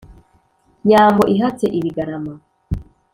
[0.87, 2.33] nyambo ihatse ibigarama